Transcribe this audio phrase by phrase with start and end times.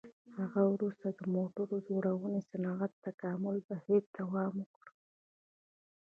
[0.35, 4.87] له هغه وروسته د موټر جوړونې صنعت د تکامل بهیر دوام وکړ.